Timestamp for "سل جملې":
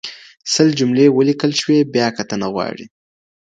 0.53-1.05